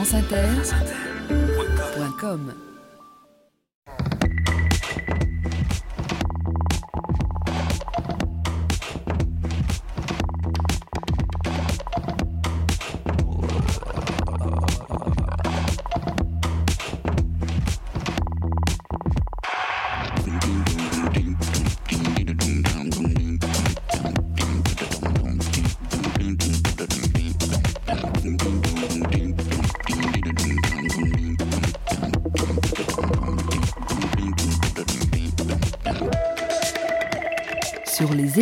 [0.00, 0.70] franceinter.com
[1.92, 2.69] Sur les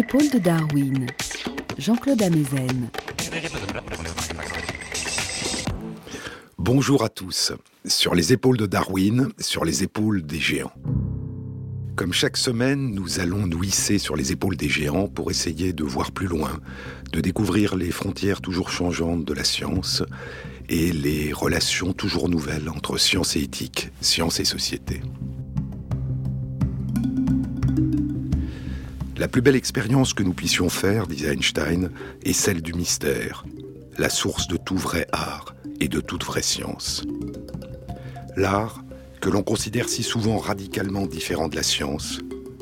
[0.09, 1.07] épaules de Darwin,
[1.77, 2.89] Jean-Claude Amezen.
[6.57, 7.53] Bonjour à tous.
[7.85, 10.73] Sur les épaules de Darwin, sur les épaules des géants.
[11.95, 15.85] Comme chaque semaine, nous allons nous hisser sur les épaules des géants pour essayer de
[15.85, 16.59] voir plus loin,
[17.13, 20.03] de découvrir les frontières toujours changeantes de la science
[20.71, 25.03] et les relations toujours nouvelles entre science et éthique, science et société.
[29.19, 31.91] La plus belle expérience que nous puissions faire, disait Einstein,
[32.23, 33.45] est celle du mystère,
[33.99, 37.05] la source de tout vrai art et de toute vraie science.
[38.37, 38.85] L'art,
[39.21, 42.21] que l'on considère si souvent radicalement différent de la science,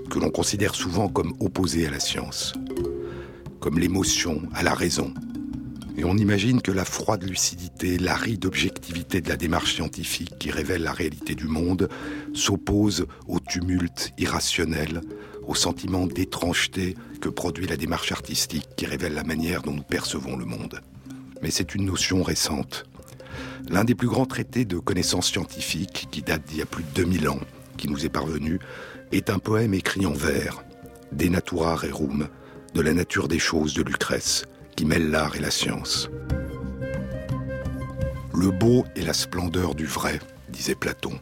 [0.09, 2.55] que l'on considère souvent comme opposé à la science,
[3.61, 5.13] comme l'émotion à la raison.
[5.99, 10.85] Et on imagine que la froide lucidité, l'aride objectivité de la démarche scientifique qui révèle
[10.85, 11.91] la réalité du monde
[12.33, 15.03] s'oppose au tumulte irrationnel,
[15.47, 20.37] au sentiment d'étrangeté que produit la démarche artistique qui révèle la manière dont nous percevons
[20.37, 20.81] le monde.
[21.43, 22.85] Mais c'est une notion récente.
[23.69, 26.91] L'un des plus grands traités de connaissances scientifiques, qui date d'il y a plus de
[26.95, 27.41] 2000 ans,
[27.77, 28.59] qui nous est parvenu,
[29.13, 30.65] est un poème écrit en vers,
[31.13, 32.29] De natura rerum,
[32.75, 34.45] de la nature des choses de Lucrèce,
[34.77, 36.11] qui mêle l'art et la science.
[38.35, 41.19] Le beau est la splendeur du vrai, disait Platon.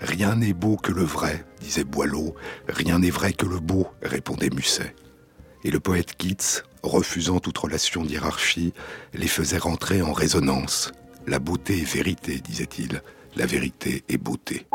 [0.00, 2.34] Rien n'est beau que le vrai, disait Boileau.
[2.68, 4.94] Rien n'est vrai que le beau, répondait Musset.
[5.64, 8.72] Et le poète Keats, refusant toute relation d'hierarchie,
[9.14, 10.92] les faisait rentrer en résonance.
[11.26, 13.02] La beauté est vérité, disait-il.
[13.34, 14.66] La vérité est beauté.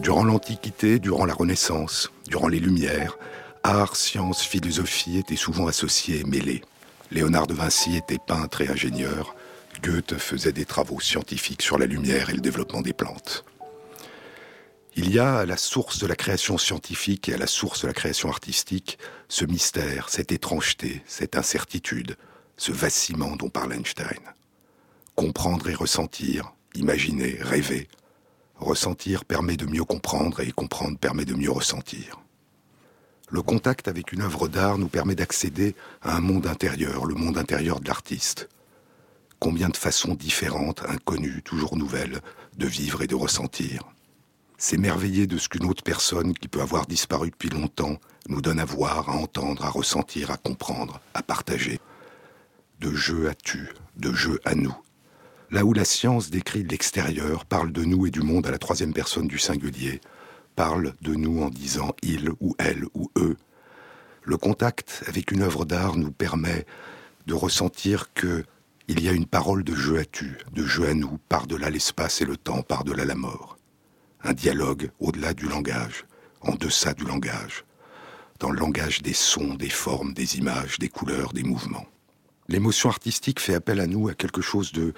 [0.00, 3.18] Durant l'Antiquité, durant la Renaissance, durant les Lumières,
[3.62, 6.62] art, science, philosophie étaient souvent associés et mêlés.
[7.10, 9.34] Léonard de Vinci était peintre et ingénieur.
[9.82, 13.44] Goethe faisait des travaux scientifiques sur la lumière et le développement des plantes.
[14.96, 17.86] Il y a à la source de la création scientifique et à la source de
[17.86, 22.16] la création artistique ce mystère, cette étrangeté, cette incertitude,
[22.56, 24.18] ce vacillement dont parle Einstein.
[25.14, 27.88] Comprendre et ressentir, imaginer, rêver.
[28.56, 32.20] Ressentir permet de mieux comprendre et comprendre permet de mieux ressentir.
[33.30, 37.38] Le contact avec une œuvre d'art nous permet d'accéder à un monde intérieur, le monde
[37.38, 38.48] intérieur de l'artiste.
[39.38, 42.20] Combien de façons différentes, inconnues, toujours nouvelles,
[42.58, 43.84] de vivre et de ressentir
[44.60, 47.96] s'émerveiller de ce qu'une autre personne qui peut avoir disparu depuis longtemps
[48.28, 51.80] nous donne à voir, à entendre, à ressentir, à comprendre, à partager.
[52.78, 54.76] De jeu à tu, de jeu à nous.
[55.50, 58.92] Là où la science décrit l'extérieur, parle de nous et du monde à la troisième
[58.92, 60.02] personne du singulier,
[60.56, 63.36] parle de nous en disant il ou elle ou eux,
[64.22, 66.66] le contact avec une œuvre d'art nous permet
[67.26, 68.44] de ressentir que
[68.88, 72.20] il y a une parole de jeu à tu, de jeu à nous, par-delà l'espace
[72.20, 73.56] et le temps, par-delà la mort
[74.22, 76.04] un dialogue au-delà du langage,
[76.40, 77.64] en deçà du langage,
[78.38, 81.86] dans le langage des sons, des formes, des images, des couleurs, des mouvements.
[82.48, 84.92] L'émotion artistique fait appel à nous à quelque chose de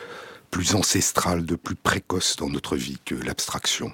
[0.50, 3.92] plus ancestral, de plus précoce dans notre vie que l'abstraction.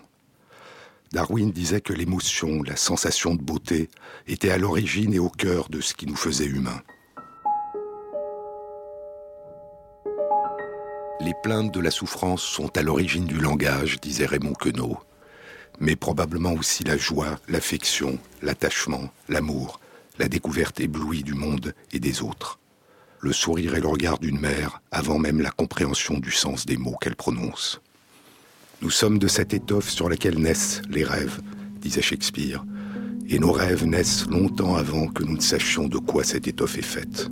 [1.13, 3.89] Darwin disait que l'émotion, la sensation de beauté,
[4.27, 6.83] était à l'origine et au cœur de ce qui nous faisait humains.
[11.21, 14.99] Les plaintes de la souffrance sont à l'origine du langage, disait Raymond Queneau
[15.81, 19.81] mais probablement aussi la joie, l'affection, l'attachement, l'amour,
[20.19, 22.59] la découverte éblouie du monde et des autres.
[23.21, 26.97] Le sourire et le regard d'une mère avant même la compréhension du sens des mots
[27.01, 27.81] qu'elle prononce.
[28.81, 31.41] Nous sommes de cette étoffe sur laquelle naissent les rêves,
[31.81, 32.65] disait Shakespeare,
[33.29, 36.83] et nos rêves naissent longtemps avant que nous ne sachions de quoi cette étoffe est
[36.83, 37.29] faite.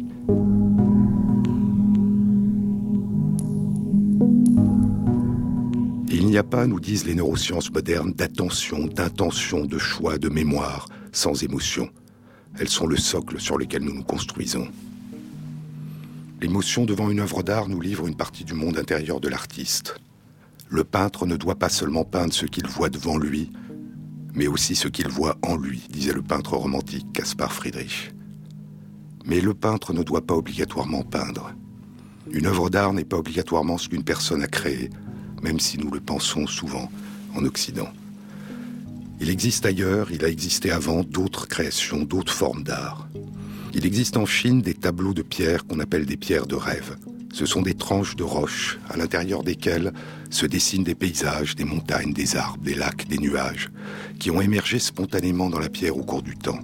[6.19, 10.89] Il n'y a pas, nous disent les neurosciences modernes, d'attention, d'intention, de choix, de mémoire,
[11.13, 11.91] sans émotion.
[12.59, 14.67] Elles sont le socle sur lequel nous nous construisons.
[16.41, 20.01] L'émotion devant une œuvre d'art nous livre une partie du monde intérieur de l'artiste.
[20.71, 23.53] Le peintre ne doit pas seulement peindre ce qu'il voit devant lui,
[24.33, 28.15] mais aussi ce qu'il voit en lui, disait le peintre romantique Caspar Friedrich.
[29.27, 31.53] Mais le peintre ne doit pas obligatoirement peindre.
[32.31, 34.89] Une œuvre d'art n'est pas obligatoirement ce qu'une personne a créé,
[35.47, 36.91] même si nous le pensons souvent
[37.37, 37.89] en Occident.
[39.21, 43.09] Il existe ailleurs, il a existé avant d'autres créations, d'autres formes d'art.
[43.73, 46.97] Il existe en Chine des tableaux de pierre qu'on appelle des pierres de rêve.
[47.33, 49.93] Ce sont des tranches de roches à l'intérieur desquelles
[50.31, 53.69] se dessinent des paysages, des montagnes, des arbres, des lacs, des nuages,
[54.19, 56.59] qui ont émergé spontanément dans la pierre au cours du temps.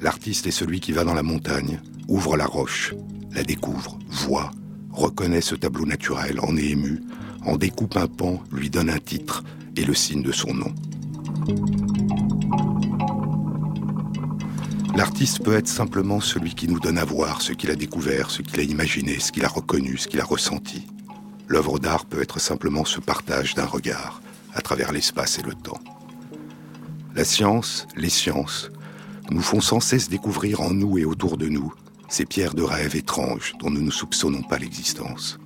[0.00, 1.78] L'artiste est celui qui va dans la montagne,
[2.08, 2.94] ouvre la roche,
[3.32, 4.50] la découvre, voit,
[4.92, 7.02] reconnaît ce tableau naturel, en est ému,
[7.48, 9.42] en découpe un pan, lui donne un titre
[9.76, 10.74] et le signe de son nom.
[14.94, 18.42] L'artiste peut être simplement celui qui nous donne à voir ce qu'il a découvert, ce
[18.42, 20.86] qu'il a imaginé, ce qu'il a reconnu, ce qu'il a ressenti.
[21.46, 24.20] L'œuvre d'art peut être simplement ce partage d'un regard
[24.54, 25.80] à travers l'espace et le temps.
[27.14, 28.70] La science, les sciences,
[29.30, 31.72] nous font sans cesse découvrir en nous et autour de nous
[32.08, 35.38] ces pierres de rêve étranges dont nous ne soupçonnons pas l'existence.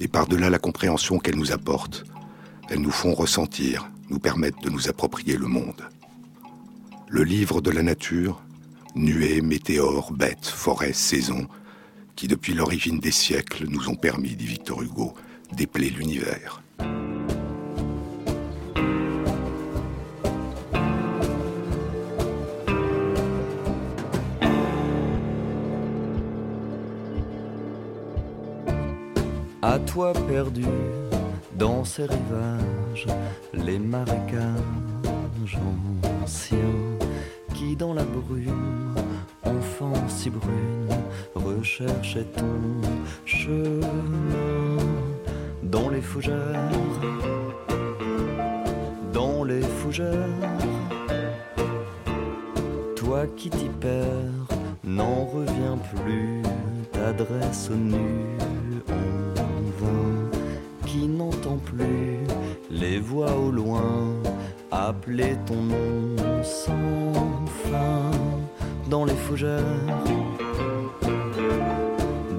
[0.00, 2.04] Et par-delà la compréhension qu'elles nous apportent,
[2.70, 5.88] elles nous font ressentir, nous permettent de nous approprier le monde.
[7.08, 8.42] Le livre de la nature,
[8.94, 11.46] nuées, météores, bêtes, forêts, saisons,
[12.16, 15.14] qui depuis l'origine des siècles nous ont permis, dit Victor Hugo,
[15.52, 16.59] d'épeler l'univers.
[29.62, 30.64] À toi perdu
[31.52, 33.06] dans ces rivages,
[33.52, 35.58] les marécages
[36.22, 36.56] anciens
[37.52, 38.94] qui dans la brume,
[39.44, 40.88] enfant si brune,
[41.34, 42.88] recherchait ton
[43.26, 44.78] chemin
[45.62, 46.70] dans les fougères,
[49.12, 50.16] dans les fougères.
[52.96, 56.40] Toi qui t'y perds, n'en reviens plus,
[56.92, 58.38] t'adresse au nu
[61.64, 62.18] plus.
[62.70, 64.14] Les voix au loin
[64.70, 68.10] appeler ton nom sans fin.
[68.88, 69.60] Dans les fougères,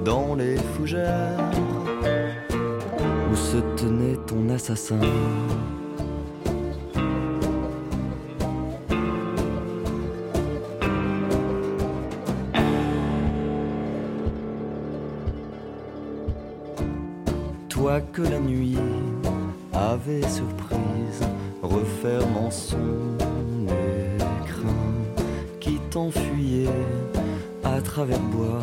[0.04, 1.38] dans les fougères.
[3.30, 5.00] Où se tenait ton assassin?
[20.04, 21.20] Avait surprise.
[21.62, 23.16] Refermant son
[23.66, 24.74] écrin
[25.60, 26.68] qui t'enfuyait
[27.62, 28.62] à travers bois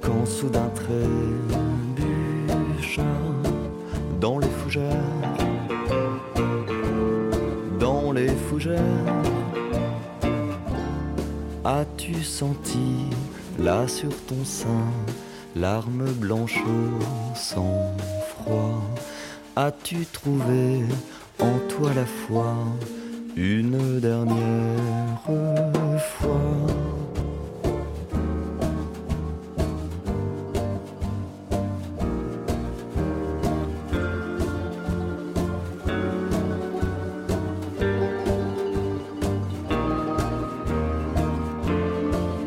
[0.00, 1.02] quand soudain trébucha
[4.20, 4.92] dans les fougères,
[7.80, 8.80] dans les fougères.
[11.64, 13.10] As-tu senti
[13.58, 14.92] là sur ton sein
[15.56, 16.62] l'arme blanche
[17.34, 17.96] sans
[18.28, 18.85] froid?
[19.58, 20.84] As-tu trouvé
[21.38, 22.54] en toi la foi
[23.36, 25.22] une dernière
[25.98, 26.42] fois?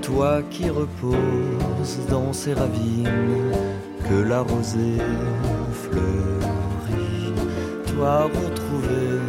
[0.04, 3.10] Toi qui reposes dans ces ravines
[4.08, 5.02] que la rosée
[5.74, 6.39] fleurit,
[8.00, 9.20] toi retrouvé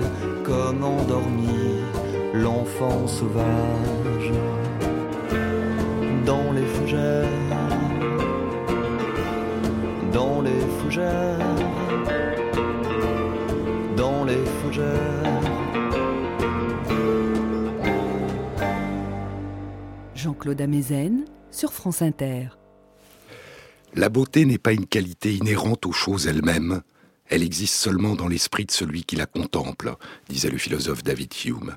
[0.44, 1.80] comme endormi
[2.34, 4.32] l'enfant sauvage
[6.24, 7.26] dans les fougères,
[10.12, 11.56] dans les fougères,
[13.96, 15.42] dans les fougères.
[20.14, 22.50] Jean-Claude Amezen sur France Inter.
[23.96, 26.82] La beauté n'est pas une qualité inhérente aux choses elles-mêmes,
[27.30, 29.94] elle existe seulement dans l'esprit de celui qui la contemple,
[30.28, 31.76] disait le philosophe David Hume.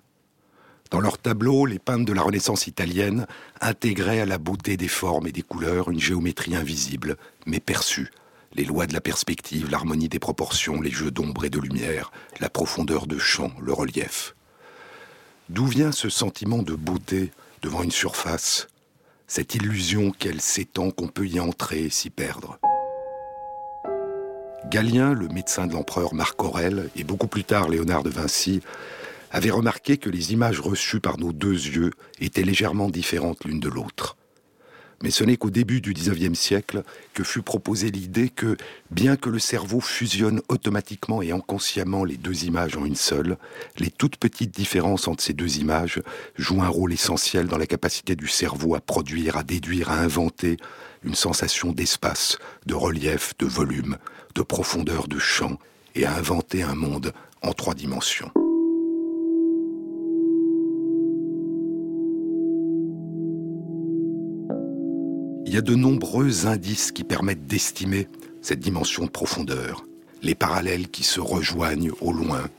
[0.90, 3.28] Dans leurs tableaux, les peintres de la Renaissance italienne
[3.62, 8.12] intégraient à la beauté des formes et des couleurs une géométrie invisible, mais perçue,
[8.56, 12.50] les lois de la perspective, l'harmonie des proportions, les jeux d'ombre et de lumière, la
[12.50, 14.36] profondeur de champ, le relief.
[15.50, 17.32] D'où vient ce sentiment de beauté
[17.62, 18.68] devant une surface,
[19.28, 22.60] cette illusion qu'elle s'étend, qu'on peut y entrer et s'y perdre
[24.70, 28.62] Galien, le médecin de l'empereur Marc Aurèle, et beaucoup plus tard Léonard de Vinci,
[29.32, 33.70] avaient remarqué que les images reçues par nos deux yeux étaient légèrement différentes l'une de
[33.70, 34.16] l'autre.
[35.04, 38.56] Mais ce n'est qu'au début du XIXe siècle que fut proposée l'idée que,
[38.90, 43.38] bien que le cerveau fusionne automatiquement et inconsciemment les deux images en une seule,
[43.78, 46.02] les toutes petites différences entre ces deux images
[46.38, 50.56] jouent un rôle essentiel dans la capacité du cerveau à produire, à déduire, à inventer
[51.04, 53.98] une sensation d'espace, de relief, de volume,
[54.36, 55.58] de profondeur de champ,
[55.96, 58.32] et à inventer un monde en trois dimensions.
[65.46, 68.08] Il y a de nombreux indices qui permettent d'estimer
[68.42, 69.84] cette dimension de profondeur,
[70.24, 72.50] les parallèles qui se rejoignent au loin,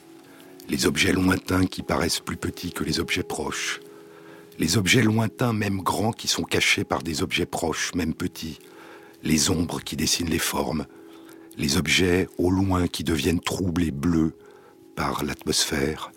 [0.69, 3.81] les objets lointains qui paraissent plus petits que les objets proches,
[4.59, 8.59] les objets lointains, même grands, qui sont cachés par des objets proches, même petits,
[9.23, 10.87] les ombres qui dessinent les formes,
[11.57, 14.37] les objets au loin qui deviennent troubles et bleus
[14.97, 16.13] par l'atmosphère,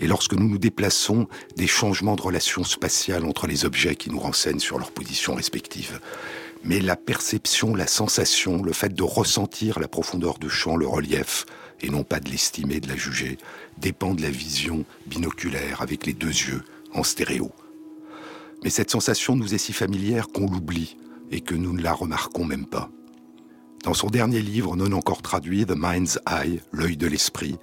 [0.00, 4.18] et lorsque nous nous déplaçons, des changements de relations spatiales entre les objets qui nous
[4.18, 6.00] renseignent sur leur position respective.
[6.64, 11.46] Mais la perception, la sensation, le fait de ressentir la profondeur de champ, le relief,
[11.80, 13.38] et non pas de l'estimer, de la juger,
[13.78, 17.50] dépend de la vision binoculaire avec les deux yeux, en stéréo.
[18.62, 20.96] Mais cette sensation nous est si familière qu'on l'oublie
[21.30, 22.90] et que nous ne la remarquons même pas.
[23.84, 27.58] Dans son dernier livre, non encore traduit, The Mind's Eye, l'œil de l'esprit,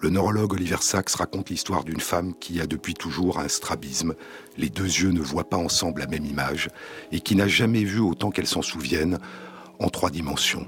[0.00, 4.14] le neurologue Oliver Sacks raconte l'histoire d'une femme qui a depuis toujours un strabisme,
[4.58, 6.68] les deux yeux ne voient pas ensemble la même image,
[7.12, 9.18] et qui n'a jamais vu autant qu'elle s'en souvienne
[9.78, 10.66] en trois dimensions.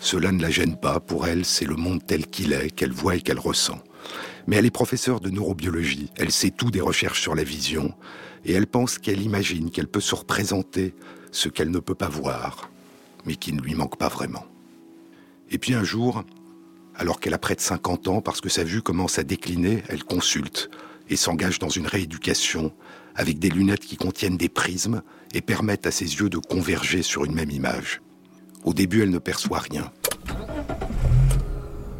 [0.00, 3.14] Cela ne la gêne pas, pour elle c'est le monde tel qu'il est, qu'elle voit
[3.14, 3.78] et qu'elle ressent.
[4.46, 7.94] Mais elle est professeure de neurobiologie, elle sait tout des recherches sur la vision,
[8.44, 10.94] et elle pense qu'elle imagine qu'elle peut se représenter
[11.32, 12.70] ce qu'elle ne peut pas voir,
[13.24, 14.44] mais qui ne lui manque pas vraiment.
[15.50, 16.24] Et puis un jour,
[16.94, 20.04] alors qu'elle a près de 50 ans, parce que sa vue commence à décliner, elle
[20.04, 20.70] consulte
[21.08, 22.72] et s'engage dans une rééducation
[23.14, 25.02] avec des lunettes qui contiennent des prismes
[25.34, 28.00] et permettent à ses yeux de converger sur une même image.
[28.64, 29.92] Au début, elle ne perçoit rien.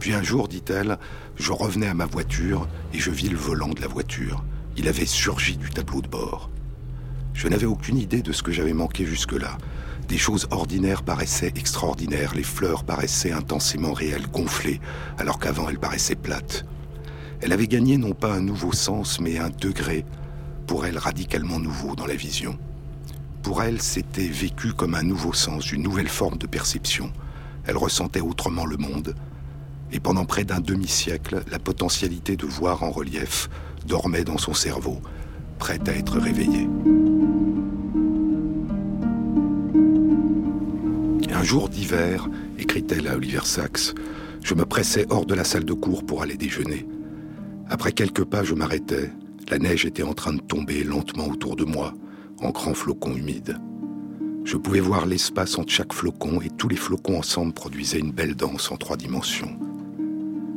[0.05, 0.99] Puis un jour, dit-elle,
[1.37, 4.45] je revenais à ma voiture et je vis le volant de la voiture.
[4.77, 6.51] Il avait surgi du tableau de bord.
[7.33, 9.57] Je n'avais aucune idée de ce que j'avais manqué jusque-là.
[10.07, 14.79] Des choses ordinaires paraissaient extraordinaires, les fleurs paraissaient intensément réelles, gonflées,
[15.17, 16.67] alors qu'avant elles paraissaient plates.
[17.41, 20.05] Elle avait gagné non pas un nouveau sens, mais un degré,
[20.67, 22.59] pour elle radicalement nouveau dans la vision.
[23.43, 27.11] Pour elle, c'était vécu comme un nouveau sens, une nouvelle forme de perception.
[27.65, 29.15] Elle ressentait autrement le monde,
[29.95, 33.49] et pendant près d'un demi-siècle, la potentialité de voir en relief
[33.87, 34.99] dormait dans son cerveau,
[35.59, 36.69] prête à être réveillée.
[41.33, 43.95] Un jour d'hiver, écrit-elle à Oliver Sacks,
[44.43, 46.87] je me pressais hors de la salle de cours pour aller déjeuner.
[47.69, 49.13] Après quelques pas, je m'arrêtais.
[49.49, 51.95] La neige était en train de tomber lentement autour de moi,
[52.41, 53.59] en grands flocons humides.
[54.45, 58.35] Je pouvais voir l'espace entre chaque flocon et tous les flocons ensemble produisaient une belle
[58.35, 59.57] danse en trois dimensions.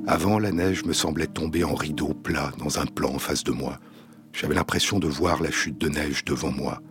[0.09, 3.51] Avant, la neige me semblait tomber en rideau plat dans un plan en face de
[3.51, 3.77] moi.
[4.31, 6.81] J'avais l'impression de voir la chute de neige devant moi.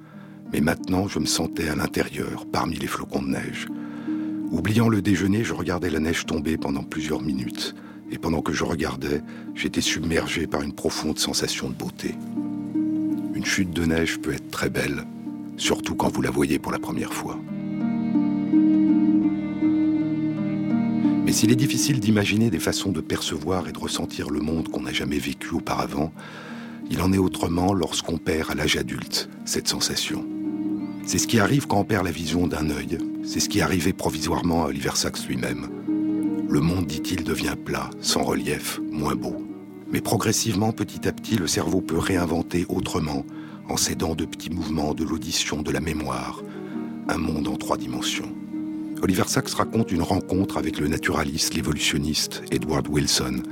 [0.53, 3.69] Mais maintenant, je me sentais à l'intérieur, parmi les flocons de neige.
[4.51, 7.75] Oubliant le déjeuner, je regardais la neige tomber pendant plusieurs minutes.
[8.11, 9.23] Et pendant que je regardais,
[9.55, 12.15] j'étais submergé par une profonde sensation de beauté.
[13.35, 15.05] Une chute de neige peut être très belle,
[15.57, 17.39] surtout quand vous la voyez pour la première fois.
[21.27, 24.83] Mais s'il est difficile d'imaginer des façons de percevoir et de ressentir le monde qu'on
[24.83, 26.13] n'a jamais vécu auparavant,
[26.89, 30.25] il en est autrement lorsqu'on perd à l'âge adulte cette sensation.
[31.05, 32.99] C'est ce qui arrive quand on perd la vision d'un œil.
[33.25, 34.91] C'est ce qui arrivait provisoirement à Oliver
[35.29, 35.69] lui-même.
[36.49, 39.45] Le monde, dit-il, devient plat, sans relief, moins beau.
[39.91, 43.27] Mais progressivement, petit à petit, le cerveau peut réinventer autrement,
[43.69, 46.41] en s'aidant de petits mouvements de l'audition, de la mémoire,
[47.09, 48.33] un monde en trois dimensions.
[49.03, 53.43] Oliver Sacks raconte une rencontre avec le naturaliste, l'évolutionniste Edward Wilson,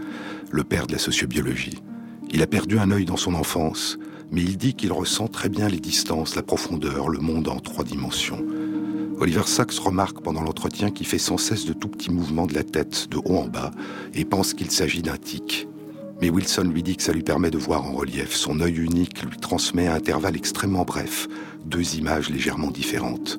[0.51, 1.83] le père de la sociobiologie.
[2.31, 3.99] Il a perdu un œil dans son enfance,
[4.33, 7.85] mais il dit qu'il ressent très bien les distances, la profondeur, le monde en trois
[7.85, 8.45] dimensions.
[9.21, 12.65] Oliver Sacks remarque pendant l'entretien qu'il fait sans cesse de tout petits mouvements de la
[12.65, 13.71] tête, de haut en bas,
[14.15, 15.69] et pense qu'il s'agit d'un tic.
[16.21, 18.33] Mais Wilson lui dit que ça lui permet de voir en relief.
[18.35, 21.29] Son œil unique lui transmet à intervalles extrêmement brefs
[21.65, 23.39] deux images légèrement différentes,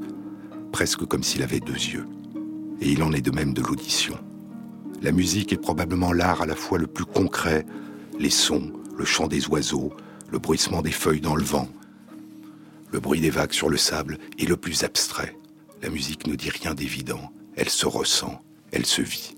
[0.76, 2.06] presque comme s'il avait deux yeux.
[2.82, 4.20] Et il en est de même de l'audition.
[5.02, 7.66] La musique est probablement l'art à la fois le plus concret,
[8.20, 9.94] les sons, le chant des oiseaux,
[10.34, 11.70] le bruissement des feuilles dans le vent,
[12.92, 15.38] le bruit des vagues sur le sable est le plus abstrait.
[15.82, 18.42] La musique ne dit rien d'évident, elle se ressent,
[18.74, 19.35] elle se vit.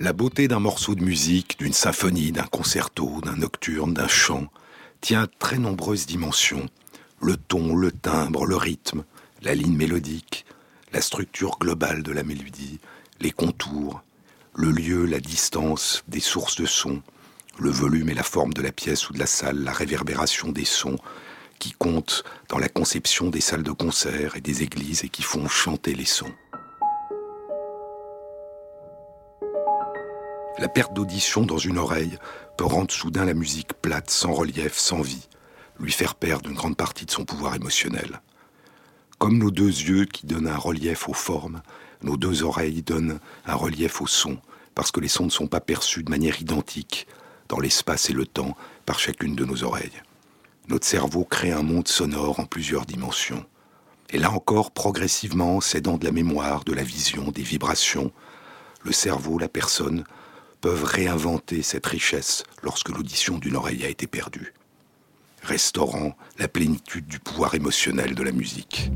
[0.00, 4.46] La beauté d'un morceau de musique, d'une symphonie, d'un concerto, d'un nocturne, d'un chant,
[5.00, 6.66] tient très nombreuses dimensions.
[7.20, 9.04] Le ton, le timbre, le rythme,
[9.42, 10.46] la ligne mélodique,
[10.92, 12.80] la structure globale de la mélodie,
[13.20, 14.02] les contours,
[14.54, 17.02] le lieu, la distance des sources de son,
[17.58, 20.64] le volume et la forme de la pièce ou de la salle, la réverbération des
[20.64, 20.98] sons,
[21.60, 25.46] qui comptent dans la conception des salles de concert et des églises et qui font
[25.46, 26.32] chanter les sons.
[30.58, 32.18] La perte d'audition dans une oreille
[32.56, 35.28] peut rendre soudain la musique plate, sans relief, sans vie,
[35.78, 38.20] lui faire perdre une grande partie de son pouvoir émotionnel.
[39.18, 41.62] Comme nos deux yeux qui donnent un relief aux formes,
[42.02, 44.38] nos deux oreilles donnent un relief aux sons,
[44.74, 47.06] parce que les sons ne sont pas perçus de manière identique
[47.48, 50.02] dans l'espace et le temps par chacune de nos oreilles
[50.70, 53.44] notre cerveau crée un monde sonore en plusieurs dimensions.
[54.10, 58.12] Et là encore, progressivement, cédant de la mémoire, de la vision, des vibrations,
[58.84, 60.04] le cerveau, la personne,
[60.60, 64.54] peuvent réinventer cette richesse lorsque l'audition d'une oreille a été perdue,
[65.42, 68.90] restaurant la plénitude du pouvoir émotionnel de la musique.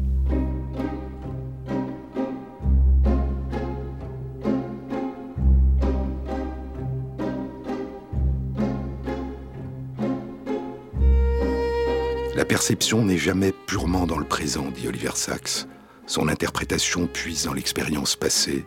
[12.55, 15.67] Perception n'est jamais purement dans le présent, dit Oliver Sacks.
[16.07, 18.65] Son interprétation puise dans l'expérience passée.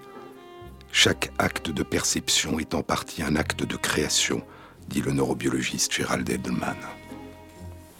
[0.91, 4.41] Chaque acte de perception est en partie un acte de création,
[4.89, 6.75] dit le neurobiologiste Gerald Edelman.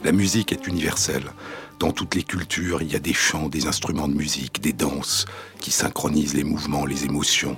[0.04, 1.32] La musique est universelle.
[1.80, 5.24] Dans toutes les cultures, il y a des chants, des instruments de musique, des danses
[5.62, 7.58] qui synchronisent les mouvements, les émotions.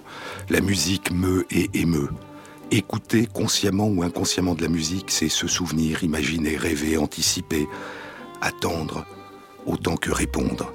[0.51, 2.11] La musique meut et émeut.
[2.69, 7.67] Écouter consciemment ou inconsciemment de la musique, c'est se souvenir, imaginer, rêver, anticiper,
[8.41, 9.05] attendre,
[9.65, 10.73] autant que répondre.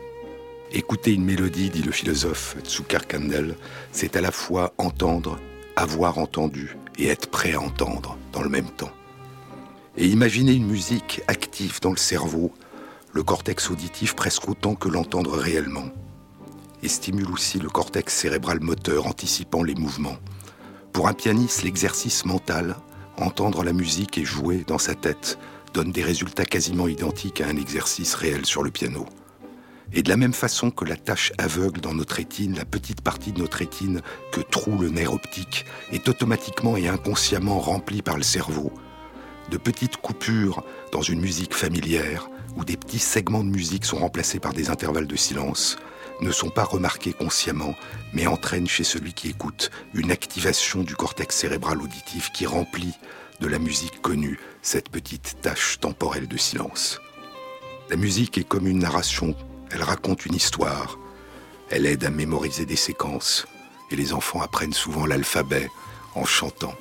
[0.73, 3.57] Écouter une mélodie, dit le philosophe Tsukar Kandel,
[3.93, 5.39] c'est à la fois entendre,
[5.77, 8.91] avoir entendu et être prêt à entendre dans le même temps.
[9.97, 12.53] Et imaginer une musique active dans le cerveau,
[13.13, 15.89] le cortex auditif presque autant que l'entendre réellement.
[16.83, 20.19] Et stimule aussi le cortex cérébral moteur, anticipant les mouvements.
[20.93, 22.77] Pour un pianiste, l'exercice mental,
[23.17, 25.39] entendre la musique et jouer dans sa tête,
[25.75, 29.07] donne des résultats quasiment identiques à un exercice réel sur le piano.
[29.93, 33.33] Et de la même façon que la tache aveugle dans notre rétine, la petite partie
[33.33, 34.01] de notre rétine
[34.33, 38.73] que troue le nerf optique, est automatiquement et inconsciemment remplie par le cerveau.
[39.51, 44.39] De petites coupures dans une musique familière, où des petits segments de musique sont remplacés
[44.39, 45.77] par des intervalles de silence,
[46.21, 47.75] ne sont pas remarqués consciemment,
[48.13, 52.95] mais entraînent chez celui qui écoute une activation du cortex cérébral auditif qui remplit
[53.41, 57.01] de la musique connue cette petite tache temporelle de silence.
[57.91, 59.35] La musique est comme une narration,
[59.71, 60.99] elle raconte une histoire,
[61.71, 63.47] elle aide à mémoriser des séquences,
[63.91, 65.69] et les enfants apprennent souvent l'alphabet
[66.15, 66.75] en chantant.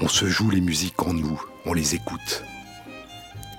[0.00, 2.42] On se joue les musiques en nous, on les écoute.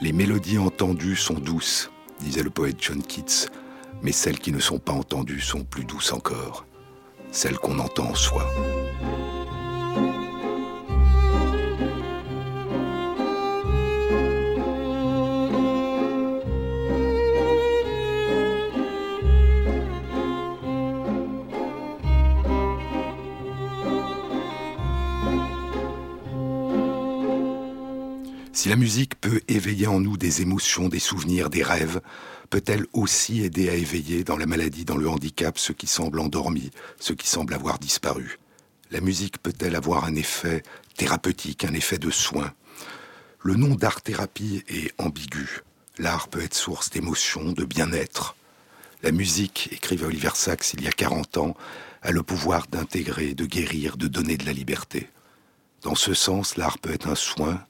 [0.02, 3.48] Les mélodies entendues sont douces, disait le poète John Keats,
[4.02, 6.66] mais celles qui ne sont pas entendues sont plus douces encore,
[7.32, 8.50] celles qu'on entend en soi.
[28.58, 32.02] Si la musique peut éveiller en nous des émotions, des souvenirs, des rêves,
[32.50, 36.72] peut-elle aussi aider à éveiller dans la maladie, dans le handicap, ceux qui semblent endormis,
[37.00, 38.40] ceux qui semblent avoir disparu?
[38.92, 40.64] La musique peut-elle avoir un effet
[40.96, 42.54] thérapeutique, un effet de soin?
[43.42, 45.62] Le nom d'art-thérapie est ambigu.
[45.98, 48.36] L'art peut être source d'émotion, de bien-être.
[49.04, 51.58] La musique, écrivait Oliver Sacks il y a 40 ans,
[52.02, 55.10] a le pouvoir d'intégrer, de guérir, de donner de la liberté.
[55.82, 57.64] Dans ce sens, l'art peut être un soin,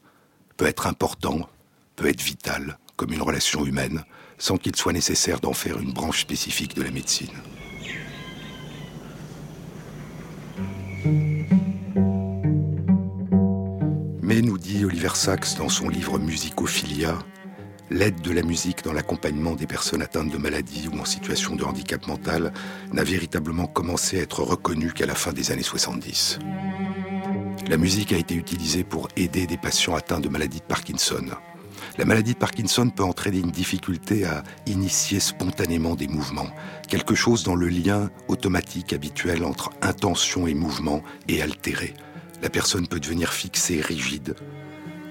[0.56, 1.50] peut être important,
[1.96, 4.04] peut être vital, comme une relation humaine,
[4.38, 7.30] sans qu'il soit nécessaire d'en faire une branche spécifique de la médecine.
[14.22, 17.18] Mais nous dit Oliver Sacks dans son livre Musicophilia,
[17.90, 21.64] l'aide de la musique dans l'accompagnement des personnes atteintes de maladies ou en situation de
[21.64, 22.52] handicap mental
[22.92, 26.40] n'a véritablement commencé à être reconnue qu'à la fin des années 70.
[27.70, 31.26] La musique a été utilisée pour aider des patients atteints de maladie de Parkinson.
[31.98, 36.50] La maladie de Parkinson peut entraîner une difficulté à initier spontanément des mouvements,
[36.88, 41.96] quelque chose dans le lien automatique habituel entre intention et mouvement est altéré.
[42.44, 44.36] La personne peut devenir fixée, rigide,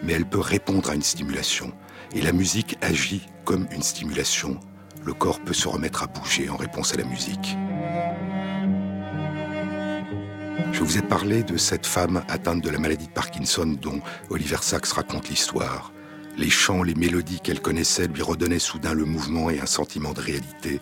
[0.04, 1.72] mais elle peut répondre à une stimulation.
[2.14, 4.60] Et la musique agit comme une stimulation.
[5.04, 7.56] Le corps peut se remettre à bouger en réponse à la musique.
[10.70, 14.58] Je vous ai parlé de cette femme atteinte de la maladie de Parkinson dont Oliver
[14.60, 15.90] Sacks raconte l'histoire.
[16.38, 20.20] Les chants, les mélodies qu'elle connaissait lui redonnaient soudain le mouvement et un sentiment de
[20.20, 20.80] réalité.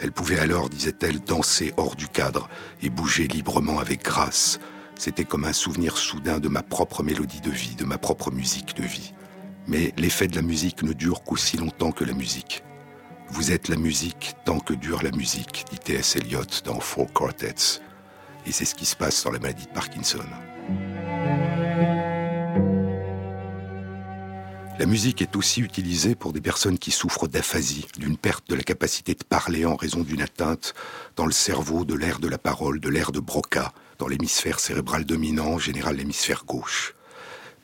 [0.00, 2.48] Elle pouvait alors, disait-elle, danser hors du cadre
[2.82, 4.58] et bouger librement avec grâce.
[4.98, 8.76] C'était comme un souvenir soudain de ma propre mélodie de vie, de ma propre musique
[8.76, 9.14] de vie.
[9.68, 12.64] Mais l'effet de la musique ne dure qu'aussi longtemps que la musique.
[13.28, 16.16] Vous êtes la musique tant que dure la musique, dit T.S.
[16.16, 17.80] Eliot dans Four Quartets.
[18.46, 20.18] Et c'est ce qui se passe dans la maladie de Parkinson.
[24.78, 28.62] La musique est aussi utilisée pour des personnes qui souffrent d'aphasie, d'une perte de la
[28.62, 30.74] capacité de parler en raison d'une atteinte
[31.16, 35.06] dans le cerveau de l'air de la parole, de l'air de Broca, dans l'hémisphère cérébral
[35.06, 36.94] dominant, en général l'hémisphère gauche.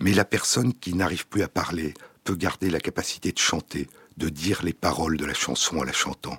[0.00, 1.92] Mais la personne qui n'arrive plus à parler
[2.24, 5.92] peut garder la capacité de chanter, de dire les paroles de la chanson en la
[5.92, 6.38] chantant.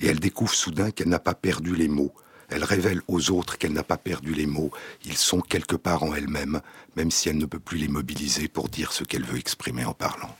[0.00, 2.14] Et elle découvre soudain qu'elle n'a pas perdu les mots,
[2.48, 4.70] elle révèle aux autres qu'elle n'a pas perdu les mots.
[5.04, 6.60] Ils sont quelque part en elle-même,
[6.96, 9.94] même si elle ne peut plus les mobiliser pour dire ce qu'elle veut exprimer en
[9.94, 10.34] parlant.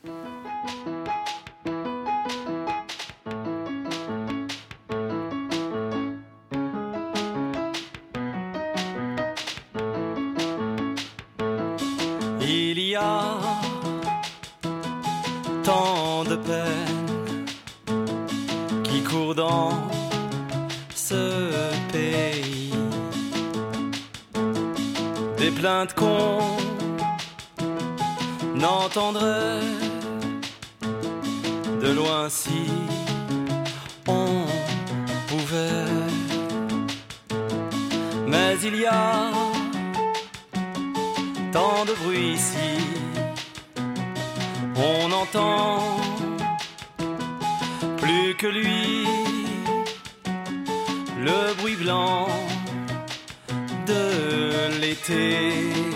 [25.64, 25.94] Plaintes
[31.80, 32.66] de loin si
[34.06, 34.44] on
[35.30, 36.02] pouvait.
[38.28, 39.30] Mais il y a
[41.50, 42.74] tant de bruit ici,
[44.76, 45.78] on entend
[48.02, 49.06] plus que lui
[51.26, 52.43] le bruit blanc
[54.84, 55.93] l'été.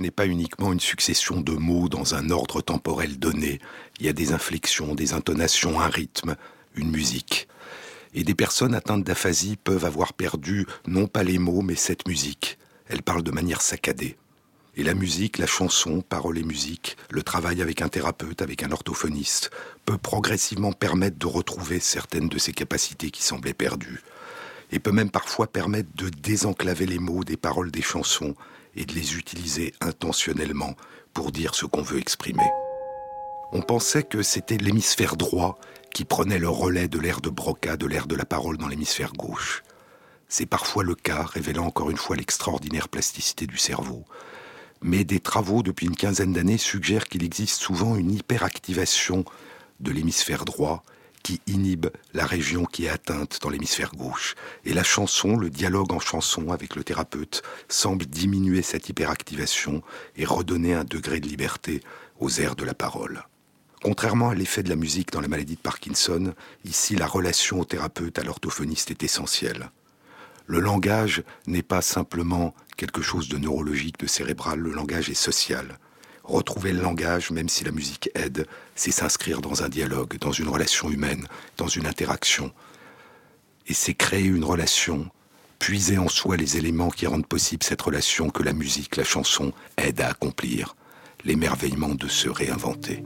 [0.00, 3.60] N'est pas uniquement une succession de mots dans un ordre temporel donné.
[3.98, 6.36] Il y a des inflexions, des intonations, un rythme,
[6.74, 7.48] une musique.
[8.12, 12.58] Et des personnes atteintes d'aphasie peuvent avoir perdu non pas les mots, mais cette musique.
[12.88, 14.16] Elle parle de manière saccadée.
[14.76, 18.72] Et la musique, la chanson, paroles et musique, le travail avec un thérapeute, avec un
[18.72, 19.50] orthophoniste,
[19.86, 24.02] peut progressivement permettre de retrouver certaines de ces capacités qui semblaient perdues.
[24.72, 28.34] Et peut même parfois permettre de désenclaver les mots des paroles des chansons
[28.76, 30.74] et de les utiliser intentionnellement
[31.12, 32.48] pour dire ce qu'on veut exprimer.
[33.52, 35.58] On pensait que c'était l'hémisphère droit
[35.92, 39.12] qui prenait le relais de l'air de Broca, de l'air de la parole dans l'hémisphère
[39.12, 39.62] gauche.
[40.28, 44.04] C'est parfois le cas, révélant encore une fois l'extraordinaire plasticité du cerveau.
[44.82, 49.24] Mais des travaux depuis une quinzaine d'années suggèrent qu'il existe souvent une hyperactivation
[49.80, 50.84] de l'hémisphère droit
[51.22, 54.34] qui inhibe la région qui est atteinte dans l'hémisphère gauche.
[54.64, 59.82] Et la chanson, le dialogue en chanson avec le thérapeute, semble diminuer cette hyperactivation
[60.16, 61.82] et redonner un degré de liberté
[62.18, 63.24] aux airs de la parole.
[63.82, 67.64] Contrairement à l'effet de la musique dans la maladie de Parkinson, ici la relation au
[67.64, 69.70] thérapeute, à l'orthophoniste est essentielle.
[70.46, 75.78] Le langage n'est pas simplement quelque chose de neurologique, de cérébral, le langage est social.
[76.30, 80.48] Retrouver le langage, même si la musique aide, c'est s'inscrire dans un dialogue, dans une
[80.48, 82.52] relation humaine, dans une interaction.
[83.66, 85.10] Et c'est créer une relation,
[85.58, 89.52] puiser en soi les éléments qui rendent possible cette relation que la musique, la chanson
[89.76, 90.76] aident à accomplir,
[91.24, 93.02] l'émerveillement de se réinventer.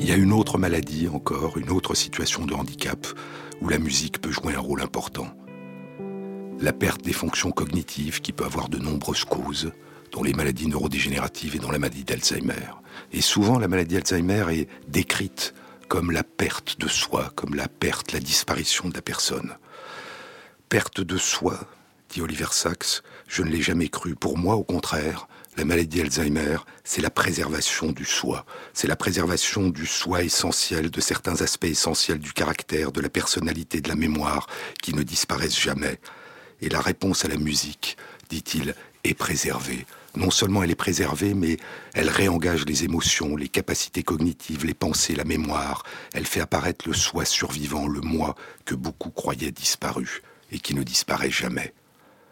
[0.00, 3.06] Il y a une autre maladie encore, une autre situation de handicap
[3.60, 5.26] où la musique peut jouer un rôle important.
[6.60, 9.72] La perte des fonctions cognitives qui peut avoir de nombreuses causes,
[10.12, 12.76] dont les maladies neurodégénératives et dont la maladie d'Alzheimer.
[13.12, 15.52] Et souvent, la maladie d'Alzheimer est décrite
[15.88, 19.56] comme la perte de soi, comme la perte, la disparition de la personne.
[20.68, 21.58] Perte de soi,
[22.10, 24.14] dit Oliver Sacks, je ne l'ai jamais cru.
[24.14, 25.26] Pour moi, au contraire,
[25.58, 28.46] la maladie Alzheimer, c'est la préservation du soi.
[28.72, 33.80] C'est la préservation du soi essentiel, de certains aspects essentiels du caractère, de la personnalité,
[33.80, 34.46] de la mémoire,
[34.80, 35.98] qui ne disparaissent jamais.
[36.60, 37.96] Et la réponse à la musique,
[38.30, 39.84] dit-il, est préservée.
[40.14, 41.56] Non seulement elle est préservée, mais
[41.92, 45.82] elle réengage les émotions, les capacités cognitives, les pensées, la mémoire.
[46.12, 50.84] Elle fait apparaître le soi survivant, le moi que beaucoup croyaient disparu et qui ne
[50.84, 51.74] disparaît jamais.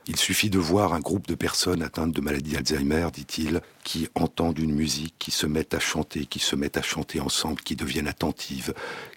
[0.09, 4.59] Il suffit de voir un groupe de personnes atteintes de maladie Alzheimer, dit-il, qui entendent
[4.61, 8.07] une musique, qui se mettent à chanter, qui se mettent à chanter ensemble, qui deviennent
[8.07, 8.73] attentives,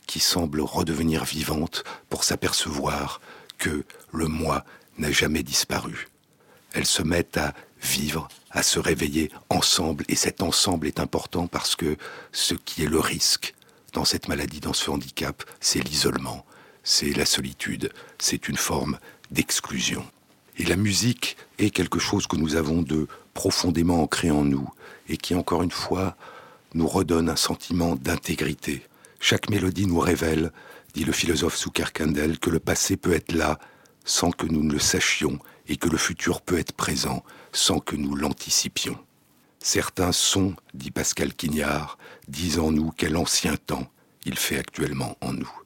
[0.07, 3.21] qui semblent redevenir vivantes pour s'apercevoir
[3.59, 4.65] que le moi
[4.97, 6.07] n'a jamais disparu.
[6.73, 11.75] Elles se mettent à vivre, à se réveiller ensemble, et cet ensemble est important parce
[11.75, 11.97] que
[12.31, 13.53] ce qui est le risque
[13.93, 16.45] dans cette maladie, dans ce handicap, c'est l'isolement,
[16.83, 18.97] c'est la solitude, c'est une forme
[19.29, 20.03] d'exclusion.
[20.59, 24.69] Et la musique est quelque chose que nous avons de profondément ancré en nous
[25.07, 26.17] et qui, encore une fois,
[26.73, 28.85] nous redonne un sentiment d'intégrité.
[29.21, 30.51] Chaque mélodie nous révèle,
[30.93, 33.57] dit le philosophe Kandel, que le passé peut être là
[34.03, 37.95] sans que nous ne le sachions et que le futur peut être présent sans que
[37.95, 38.97] nous l'anticipions.
[39.59, 43.89] Certains sons, dit Pascal Quignard, disent en nous quel ancien temps
[44.25, 45.58] il fait actuellement en nous.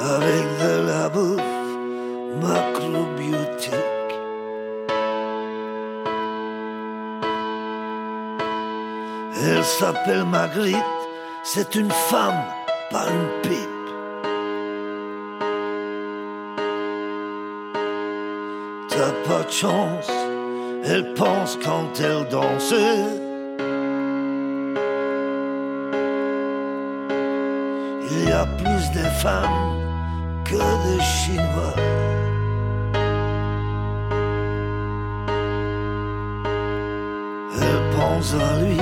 [0.00, 1.40] Avec de la bouffe
[2.42, 3.72] macrobiotique.
[9.44, 10.76] Elle s'appelle Magritte,
[11.42, 12.44] c'est une femme,
[12.90, 13.88] pas une pipe.
[18.90, 20.10] T'as pas de chance,
[20.84, 22.74] elle pense quand elle danse.
[28.82, 29.80] Plus de femmes
[30.44, 31.74] que de Chinois.
[37.60, 38.78] Elle pense à lui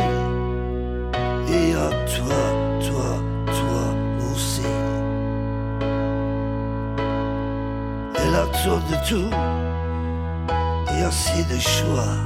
[1.49, 2.43] et à toi,
[2.87, 3.11] toi,
[3.47, 4.63] toi aussi.
[8.15, 9.31] Elle a trop de tout
[10.95, 12.17] et assez de choix.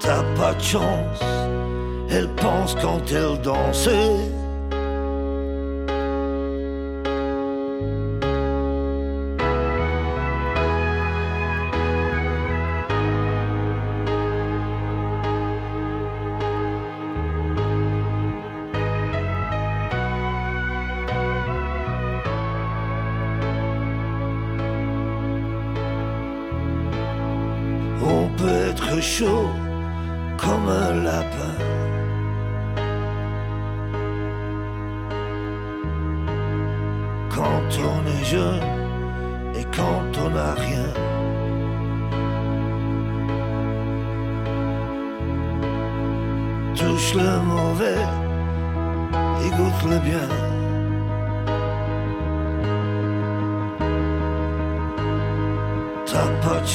[0.00, 1.43] T'as pas de chance
[2.14, 3.88] elle pense quand elle danse.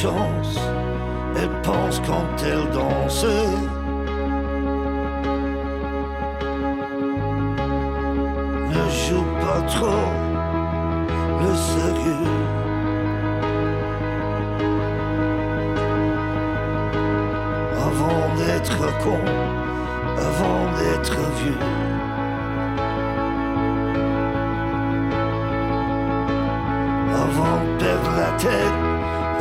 [0.06, 3.26] Elle pense quand elle danse.
[8.70, 10.10] Ne joue pas trop
[11.42, 12.28] le sérieux.
[17.78, 19.20] Avant d'être con,
[20.18, 21.60] avant d'être vieux.
[27.16, 28.89] Avant de perdre la tête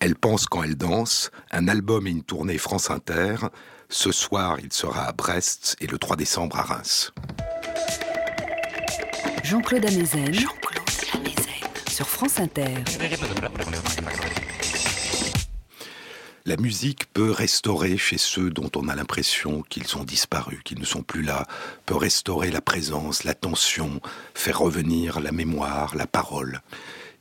[0.00, 3.36] Elle pense quand elle danse, un album et une tournée France Inter.
[3.88, 7.12] Ce soir, il sera à Brest et le 3 décembre à Reims.
[9.42, 10.34] Jean-Claude Amezen.
[11.88, 12.74] Sur France Inter.
[16.44, 20.84] La musique peut restaurer chez ceux dont on a l'impression qu'ils ont disparu, qu'ils ne
[20.84, 21.46] sont plus là,
[21.86, 24.00] peut restaurer la présence, l'attention,
[24.34, 26.60] faire revenir la mémoire, la parole.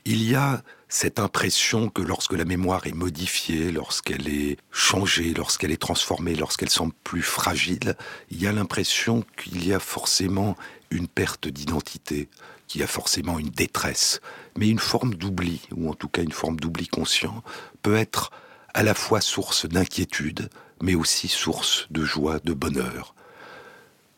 [0.04, 5.72] Il y a cette impression que lorsque la mémoire est modifiée, lorsqu'elle est changée, lorsqu'elle
[5.72, 7.96] est transformée, lorsqu'elle semble plus fragile,
[8.30, 10.56] il y a l'impression qu'il y a forcément
[10.92, 12.30] une perte d'identité,
[12.68, 14.22] qu'il y a forcément une détresse.
[14.58, 17.44] Mais une forme d'oubli, ou en tout cas une forme d'oubli conscient,
[17.82, 18.32] peut être
[18.74, 20.50] à la fois source d'inquiétude,
[20.82, 23.16] mais aussi source de joie, de bonheur.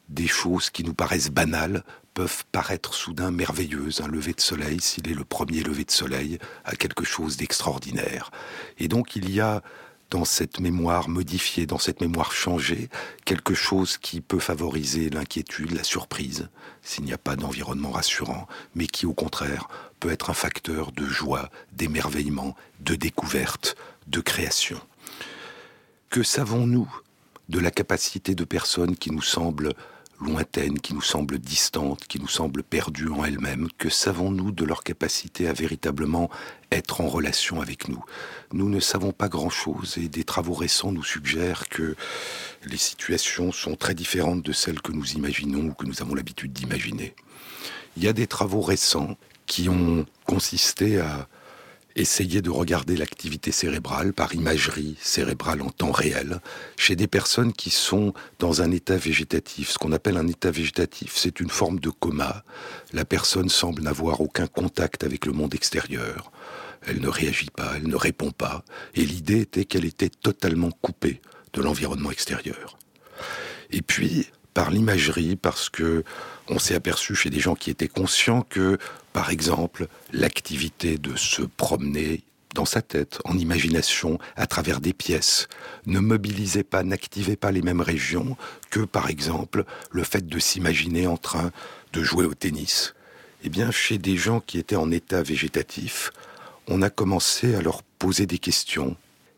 [0.09, 1.83] Des choses qui nous paraissent banales
[2.17, 4.01] peuvent paraître soudain merveilleuses.
[4.01, 8.31] Un lever de soleil, s'il est le premier lever de soleil, a quelque chose d'extraordinaire.
[8.79, 9.61] Et donc il y a
[10.09, 12.89] dans cette mémoire modifiée, dans cette mémoire changée,
[13.23, 16.49] quelque chose qui peut favoriser l'inquiétude, la surprise,
[16.81, 19.67] s'il n'y a pas d'environnement rassurant, mais qui au contraire
[19.99, 23.75] peut être un facteur de joie, d'émerveillement, de découverte,
[24.07, 24.81] de création.
[26.09, 26.89] Que savons-nous
[27.47, 29.75] de la capacité de personnes qui nous semblent
[30.19, 34.83] lointaines, qui nous semblent distantes, qui nous semblent perdues en elles-mêmes, que savons-nous de leur
[34.83, 36.29] capacité à véritablement
[36.71, 38.03] être en relation avec nous?
[38.53, 41.95] Nous ne savons pas grand-chose et des travaux récents nous suggèrent que
[42.65, 46.53] les situations sont très différentes de celles que nous imaginons ou que nous avons l'habitude
[46.53, 47.15] d'imaginer.
[47.95, 51.27] Il y a des travaux récents qui ont consisté à
[51.97, 56.39] essayer de regarder l'activité cérébrale par imagerie cérébrale en temps réel
[56.77, 59.71] chez des personnes qui sont dans un état végétatif.
[59.71, 62.43] Ce qu'on appelle un état végétatif, c'est une forme de coma.
[62.93, 66.31] La personne semble n'avoir aucun contact avec le monde extérieur.
[66.85, 68.63] Elle ne réagit pas, elle ne répond pas.
[68.93, 71.21] Et l'idée était qu'elle était totalement coupée
[71.53, 72.77] de l'environnement extérieur.
[73.71, 74.27] Et puis,
[74.57, 76.03] par l'imagerie, parce que
[76.47, 78.79] on s'est aperçu chez des gens qui étaient conscients que,
[79.13, 82.23] par exemple, l'activité de se promener
[82.55, 85.47] dans sa tête, en imagination, à travers des pièces,
[85.85, 88.35] ne mobilisait pas, n'activait pas les mêmes régions
[88.71, 91.51] que, par exemple, le fait de s'imaginer en train
[91.93, 92.95] de jouer au tennis.
[93.43, 96.09] Eh bien, chez des gens qui étaient en état végétatif,
[96.67, 98.95] on a commencé à leur poser des questions.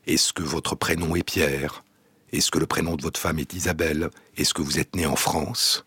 [0.07, 1.83] Est-ce que votre prénom est Pierre?
[2.31, 4.09] Est-ce que le prénom de votre femme est Isabelle?
[4.37, 5.83] Est-ce que vous êtes né en France?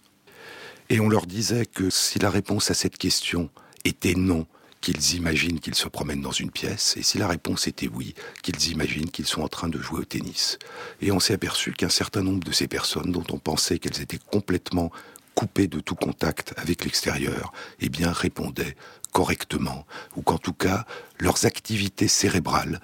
[0.89, 3.49] Et on leur disait que si la réponse à cette question
[3.85, 4.47] était non,
[4.81, 8.71] qu'ils imaginent qu'ils se promènent dans une pièce, et si la réponse était oui, qu'ils
[8.71, 10.59] imaginent qu'ils sont en train de jouer au tennis.
[11.01, 14.19] Et on s'est aperçu qu'un certain nombre de ces personnes, dont on pensait qu'elles étaient
[14.19, 14.91] complètement
[15.35, 18.77] coupées de tout contact avec l'extérieur, eh bien répondaient
[19.13, 19.87] correctement,
[20.17, 20.85] ou qu'en tout cas
[21.21, 22.81] leurs activités cérébrales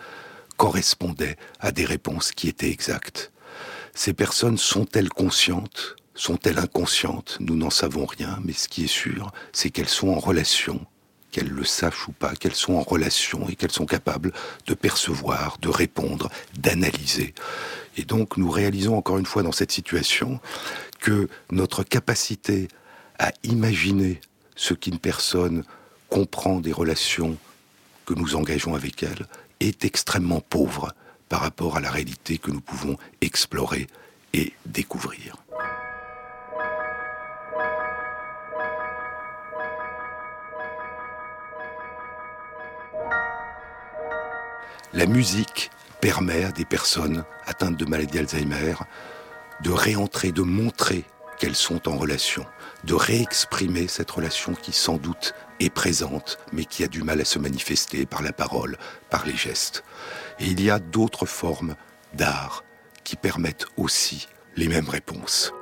[0.56, 3.32] correspondaient à des réponses qui étaient exactes.
[3.98, 5.96] Ces personnes sont-elles conscientes?
[6.14, 7.36] Sont-elles inconscientes?
[7.40, 10.86] Nous n'en savons rien, mais ce qui est sûr, c'est qu'elles sont en relation,
[11.32, 14.32] qu'elles le sachent ou pas, qu'elles sont en relation et qu'elles sont capables
[14.68, 17.34] de percevoir, de répondre, d'analyser.
[17.96, 20.38] Et donc nous réalisons encore une fois dans cette situation
[21.00, 22.68] que notre capacité
[23.18, 24.20] à imaginer
[24.54, 25.64] ce qu'une personne
[26.08, 27.36] comprend des relations
[28.06, 29.26] que nous engageons avec elle
[29.58, 30.94] est extrêmement pauvre
[31.28, 33.86] par rapport à la réalité que nous pouvons explorer
[34.32, 35.36] et découvrir.
[44.94, 45.70] La musique
[46.00, 48.74] permet à des personnes atteintes de maladie Alzheimer
[49.62, 51.04] de réentrer, de montrer
[51.38, 52.44] qu'elles sont en relation,
[52.84, 57.24] de réexprimer cette relation qui sans doute est présente, mais qui a du mal à
[57.24, 58.76] se manifester par la parole,
[59.10, 59.82] par les gestes.
[60.38, 61.74] Et il y a d'autres formes
[62.14, 62.64] d'art
[63.04, 65.52] qui permettent aussi les mêmes réponses.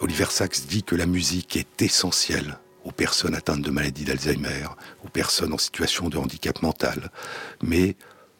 [0.00, 4.66] Oliver Sacks dit que la musique est essentielle aux personnes atteintes de maladie d'Alzheimer,
[5.04, 7.10] aux personnes en situation de handicap mental.
[7.62, 7.96] Mais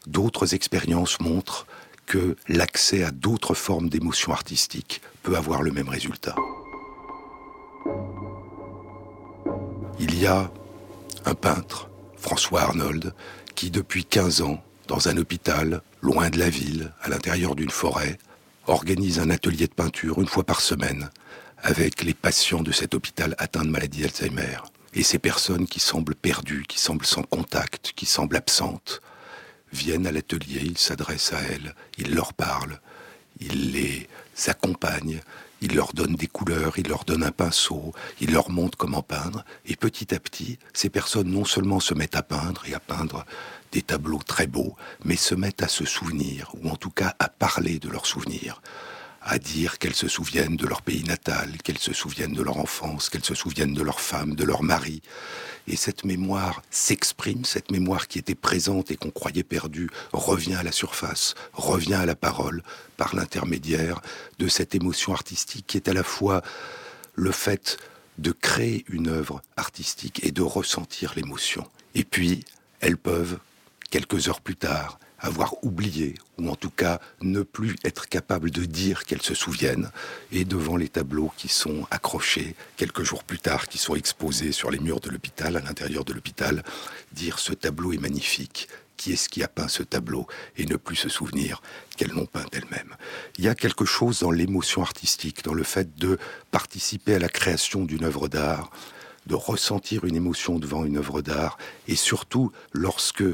[0.06, 1.66] d'autres expériences montrent
[2.06, 6.36] que l'accès à d'autres formes d'émotions artistiques peut avoir le même résultat.
[9.98, 10.50] Il y a
[11.24, 13.14] un peintre, François Arnold,
[13.54, 18.18] qui depuis 15 ans, dans un hôpital, loin de la ville, à l'intérieur d'une forêt,
[18.66, 21.10] organise un atelier de peinture une fois par semaine
[21.62, 24.58] avec les patients de cet hôpital atteints de maladie d'Alzheimer.
[24.94, 29.00] Et ces personnes qui semblent perdues, qui semblent sans contact, qui semblent absentes,
[29.72, 32.80] viennent à l'atelier, il s'adresse à elles, il leur parle,
[33.40, 34.08] il les
[34.46, 35.20] accompagne,
[35.60, 39.44] il leur donne des couleurs, il leur donne un pinceau, il leur montre comment peindre,
[39.66, 43.24] et petit à petit, ces personnes non seulement se mettent à peindre et à peindre
[43.72, 47.28] des tableaux très beaux, mais se mettent à se souvenir, ou en tout cas à
[47.28, 48.62] parler de leurs souvenirs
[49.28, 53.10] à dire qu'elles se souviennent de leur pays natal, qu'elles se souviennent de leur enfance,
[53.10, 55.02] qu'elles se souviennent de leur femme, de leur mari.
[55.66, 60.62] Et cette mémoire s'exprime, cette mémoire qui était présente et qu'on croyait perdue revient à
[60.62, 62.62] la surface, revient à la parole
[62.96, 64.00] par l'intermédiaire
[64.38, 66.40] de cette émotion artistique qui est à la fois
[67.14, 67.76] le fait
[68.16, 71.66] de créer une œuvre artistique et de ressentir l'émotion.
[71.94, 72.44] Et puis,
[72.80, 73.38] elles peuvent,
[73.90, 78.64] quelques heures plus tard, avoir oublié, ou en tout cas ne plus être capable de
[78.64, 79.90] dire qu'elles se souviennent,
[80.32, 84.70] et devant les tableaux qui sont accrochés quelques jours plus tard, qui sont exposés sur
[84.70, 86.62] les murs de l'hôpital, à l'intérieur de l'hôpital,
[87.12, 90.96] dire ce tableau est magnifique, qui est-ce qui a peint ce tableau, et ne plus
[90.96, 91.62] se souvenir
[91.96, 92.96] qu'elles l'ont peint elles-mêmes.
[93.38, 96.18] Il y a quelque chose dans l'émotion artistique, dans le fait de
[96.50, 98.70] participer à la création d'une œuvre d'art,
[99.26, 103.24] de ressentir une émotion devant une œuvre d'art, et surtout lorsque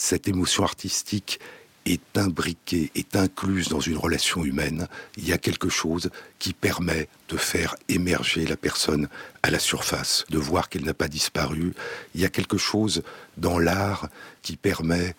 [0.00, 1.40] cette émotion artistique
[1.84, 4.88] est imbriquée, est incluse dans une relation humaine,
[5.18, 9.08] il y a quelque chose qui permet de faire émerger la personne
[9.42, 11.74] à la surface, de voir qu'elle n'a pas disparu.
[12.14, 13.02] Il y a quelque chose
[13.36, 14.08] dans l'art
[14.40, 15.14] qui permet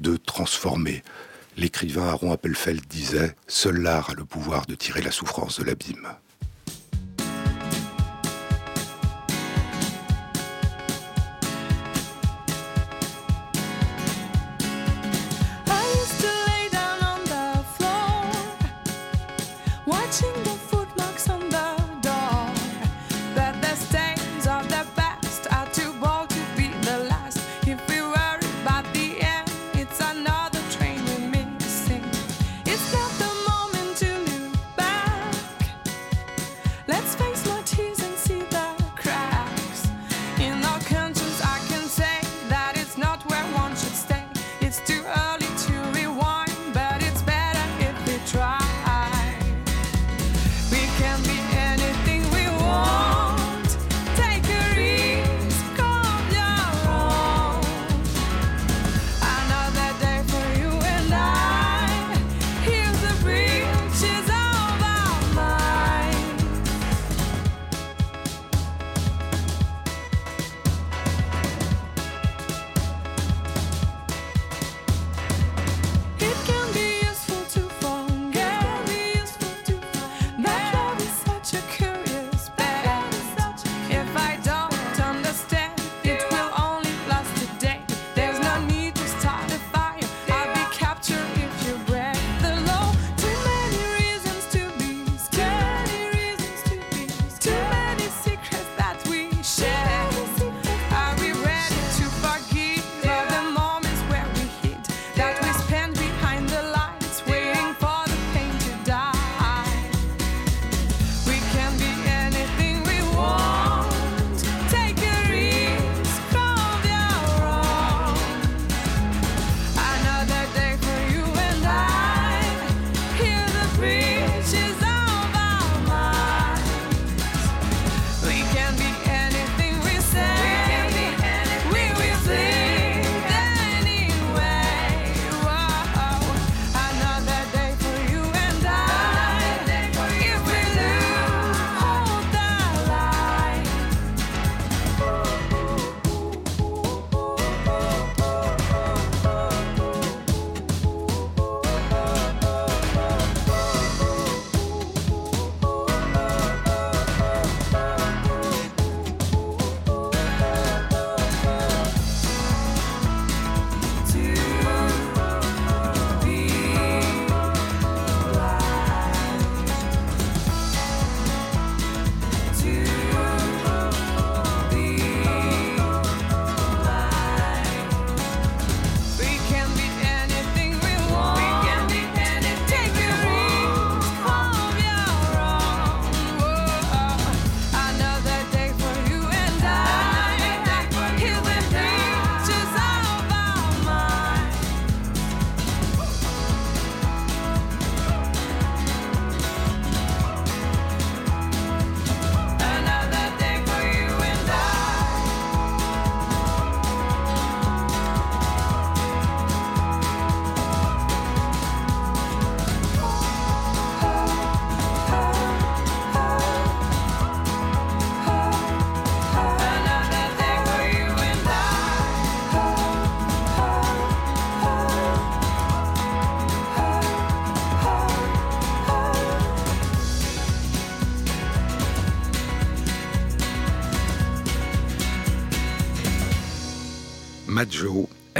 [0.00, 1.02] de transformer.
[1.58, 6.08] L'écrivain Aaron Appelfeld disait Seul l'art a le pouvoir de tirer la souffrance de l'abîme.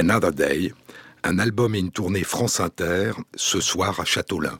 [0.03, 0.73] Another Day,
[1.23, 4.57] un album et une tournée France Inter, ce soir à Châteaulin.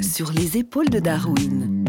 [0.00, 1.84] Sur les épaules de Darwin.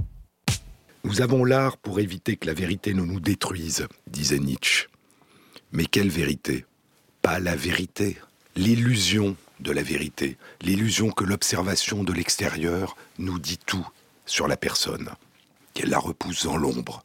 [1.04, 4.90] Nous avons l'art pour éviter que la vérité ne nous détruise, disait Nietzsche.
[5.72, 6.68] Mais quelle vérité?
[7.24, 8.16] Pas la vérité,
[8.56, 13.88] l'illusion de la vérité, l'illusion que l'observation de l'extérieur nous dit tout
[14.28, 15.10] sur la personne,
[15.74, 17.04] qu'elle la repousse dans l'ombre,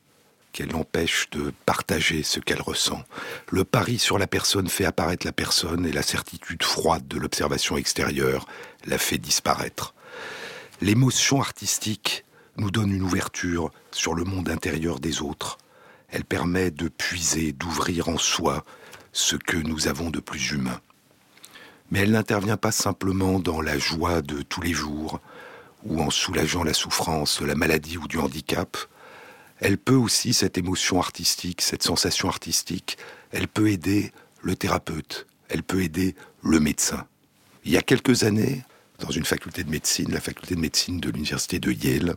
[0.56, 3.02] qu'elle l'empêche de partager ce qu'elle ressent.
[3.50, 7.76] Le pari sur la personne fait apparaître la personne et la certitude froide de l'observation
[7.76, 8.46] extérieure
[8.86, 9.94] la fait disparaître.
[10.80, 12.24] L'émotion artistique
[12.56, 15.58] nous donne une ouverture sur le monde intérieur des autres.
[16.08, 18.64] Elle permet de puiser, d'ouvrir en soi
[19.12, 20.80] ce que nous avons de plus humain.
[21.90, 25.20] Mais elle n'intervient pas simplement dans la joie de tous les jours
[25.84, 28.78] ou en soulageant la souffrance la maladie ou du handicap.
[29.60, 32.98] Elle peut aussi, cette émotion artistique, cette sensation artistique,
[33.30, 37.06] elle peut aider le thérapeute, elle peut aider le médecin.
[37.64, 38.62] Il y a quelques années,
[38.98, 42.16] dans une faculté de médecine, la faculté de médecine de l'université de Yale,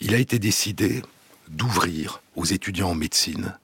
[0.00, 1.02] il a été décidé
[1.48, 3.54] d'ouvrir aux étudiants en médecine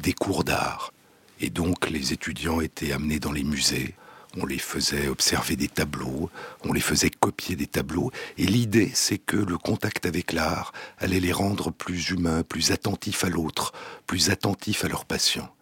[0.00, 0.92] des cours d'art.
[1.40, 3.94] Et donc les étudiants étaient amenés dans les musées,
[4.36, 6.30] on les faisait observer des tableaux,
[6.64, 11.20] on les faisait copier des tableaux, et l'idée c'est que le contact avec l'art allait
[11.20, 13.72] les rendre plus humains, plus attentifs à l'autre,
[14.06, 15.52] plus attentifs à leurs patients.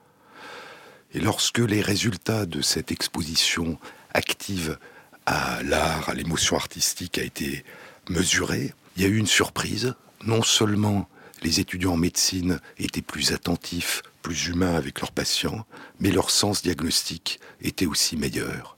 [1.14, 3.78] Et lorsque les résultats de cette exposition
[4.12, 4.78] active
[5.24, 7.64] à l'art, à l'émotion artistique a été
[8.08, 9.94] mesurés, il y a eu une surprise.
[10.24, 11.08] Non seulement
[11.42, 14.02] les étudiants en médecine étaient plus attentifs,
[14.32, 15.66] humains avec leurs patients,
[16.00, 18.76] mais leur sens diagnostique était aussi meilleur.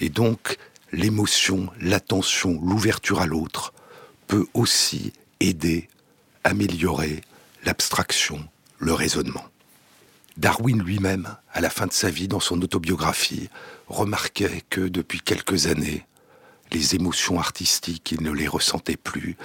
[0.00, 0.58] Et donc,
[0.92, 3.72] l'émotion, l'attention, l'ouverture à l'autre
[4.26, 5.88] peut aussi aider,
[6.44, 7.22] améliorer
[7.64, 8.46] l'abstraction,
[8.78, 9.44] le raisonnement.
[10.36, 13.48] Darwin lui-même, à la fin de sa vie, dans son autobiographie,
[13.86, 16.06] remarquait que depuis quelques années,
[16.72, 19.36] les émotions artistiques, il ne les ressentait plus,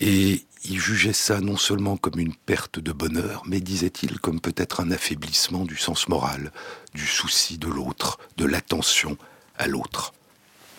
[0.00, 4.80] et il jugeait ça non seulement comme une perte de bonheur, mais disait-il comme peut-être
[4.80, 6.52] un affaiblissement du sens moral,
[6.94, 9.16] du souci de l'autre, de l'attention
[9.56, 10.12] à l'autre.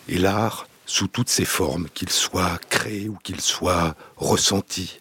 [0.08, 5.00] Et l'art, sous toutes ses formes, qu'il soit créé ou qu'il soit ressenti,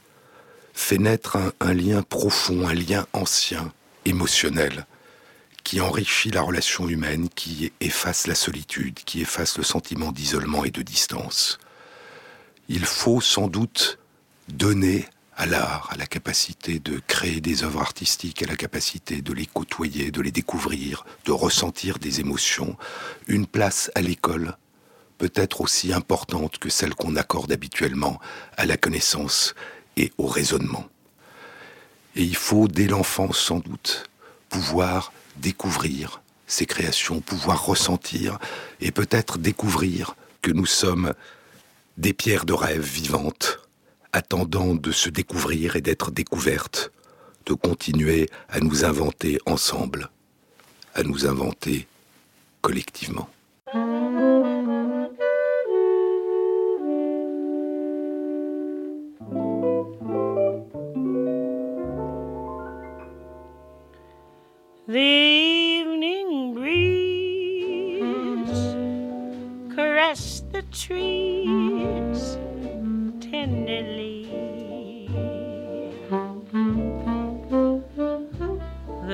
[0.73, 3.71] fait naître un, un, lien profond, un lien ancien,
[4.05, 4.85] émotionnel,
[5.63, 10.71] qui enrichit la relation humaine, qui efface la solitude, qui efface le sentiment d'isolement et
[10.71, 11.57] de distance.
[12.67, 13.97] Il faut sans doute
[14.49, 19.33] donner à l'art, à la capacité de créer des œuvres artistiques, à la capacité de
[19.33, 22.77] les côtoyer, de les découvrir, de ressentir des émotions,
[23.27, 24.55] une place à l'école
[25.23, 28.19] peut-être aussi importante que celle qu'on accorde habituellement
[28.57, 29.55] à la connaissance
[29.95, 30.85] et au raisonnement.
[32.17, 34.09] Et il faut, dès l'enfance sans doute,
[34.49, 38.37] pouvoir découvrir ces créations, pouvoir ressentir
[38.81, 41.13] et peut-être découvrir que nous sommes
[41.97, 43.62] des pierres de rêve vivantes
[44.13, 46.91] attendant de se découvrir et d'être découvertes,
[47.45, 50.09] de continuer à nous inventer ensemble,
[50.93, 51.87] à nous inventer
[52.61, 53.27] collectivement.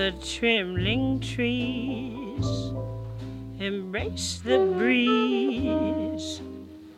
[0.09, 2.47] The trembling trees
[3.59, 6.41] embrace the breeze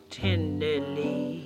[0.08, 1.44] tenderly.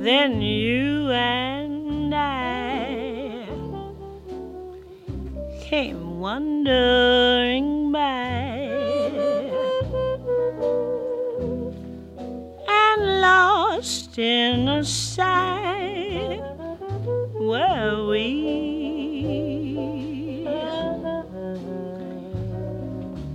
[0.00, 3.46] Then you and I
[5.60, 8.35] came wandering by
[14.18, 16.40] in a sigh
[17.34, 19.36] were we.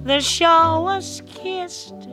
[0.04, 2.08] The shore was kissed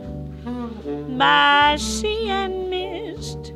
[1.17, 3.53] by sea and mist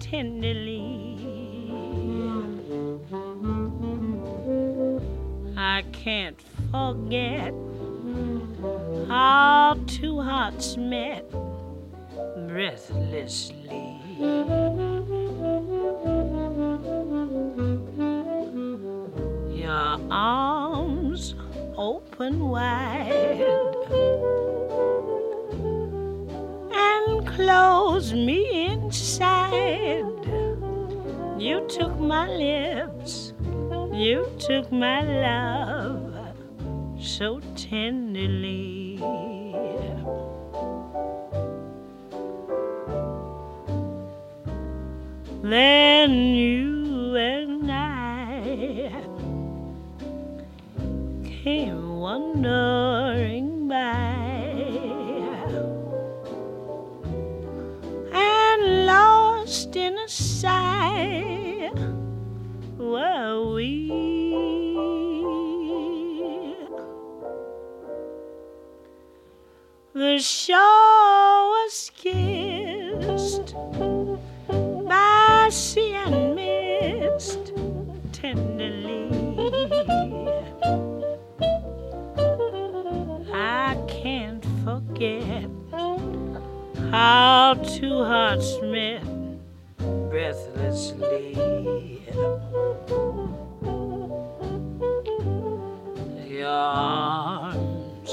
[0.00, 1.16] tenderly.
[5.56, 7.54] I can't forget
[9.08, 11.30] how two hearts met
[12.48, 13.93] breathlessly.
[14.16, 14.30] Your
[20.08, 21.34] arms
[21.76, 23.42] open wide
[26.72, 30.04] and close me inside
[31.36, 33.32] You took my lips,
[33.92, 36.14] you took my love
[37.00, 39.33] so tenderly.
[45.44, 48.90] Then you and I
[51.22, 53.76] came wandering by
[58.10, 61.70] and lost in a sigh
[62.78, 63.90] were we.
[69.92, 73.54] The shore was kissed
[86.94, 89.02] how two hearts met
[90.10, 91.34] breathlessly.
[96.46, 98.12] Arms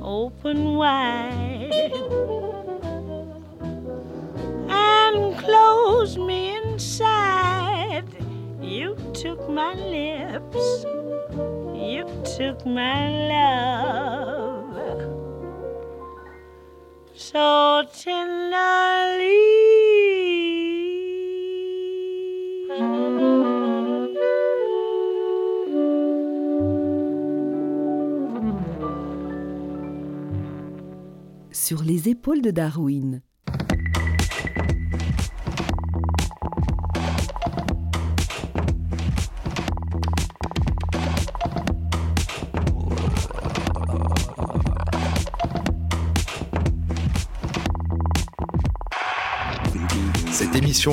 [0.00, 1.92] open wide
[4.68, 8.04] and close me inside.
[8.60, 10.84] You took my lips,
[11.74, 12.04] you
[12.36, 14.55] took my love
[31.52, 33.22] Sur les épaules de Darwin.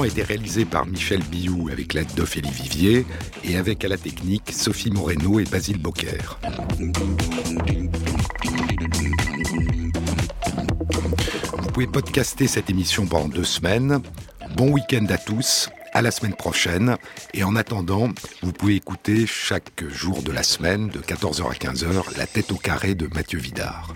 [0.01, 3.05] A été réalisée par Michel Biou avec l'aide d'Ophélie Vivier
[3.43, 6.17] et avec à la technique Sophie Moreno et Basile Bocquer.
[11.59, 14.01] Vous pouvez podcaster cette émission pendant deux semaines.
[14.55, 16.97] Bon week-end à tous, à la semaine prochaine.
[17.35, 18.09] Et en attendant,
[18.41, 22.57] vous pouvez écouter chaque jour de la semaine, de 14h à 15h, La tête au
[22.57, 23.93] carré de Mathieu Vidard.